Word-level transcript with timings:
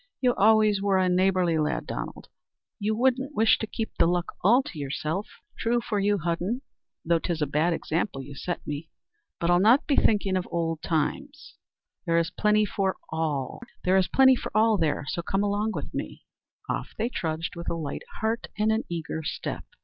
You 0.19 0.33
always 0.33 0.81
were 0.81 0.97
a 0.97 1.07
neighbourly 1.07 1.59
lad, 1.59 1.85
Donald. 1.85 2.27
You 2.79 2.95
wouldn't 2.95 3.35
wish 3.35 3.59
to 3.59 3.67
keep 3.67 3.91
the 3.99 4.07
luck 4.07 4.35
all 4.43 4.63
to 4.63 4.79
yourself?" 4.79 5.27
"True 5.59 5.79
for 5.79 5.99
you, 5.99 6.17
Hudden, 6.17 6.63
though 7.05 7.19
'tis 7.19 7.39
a 7.39 7.45
bad 7.45 7.71
example 7.71 8.23
you 8.23 8.33
set 8.33 8.65
me. 8.65 8.89
But 9.39 9.51
I'll 9.51 9.59
not 9.59 9.85
be 9.85 9.95
thinking 9.95 10.35
of 10.35 10.47
old 10.49 10.81
times. 10.81 11.53
There 12.07 12.17
is 12.17 12.31
plenty 12.31 12.65
for 12.65 12.95
all 13.11 13.61
there, 13.83 15.03
so 15.07 15.21
come 15.21 15.43
along 15.43 15.73
with 15.75 15.93
me." 15.93 16.23
Off 16.67 16.95
they 16.97 17.07
trudged, 17.09 17.55
with 17.55 17.69
a 17.69 17.75
light 17.75 18.01
heart 18.21 18.47
and 18.57 18.71
an 18.71 18.83
eager 18.89 19.21
step. 19.23 19.63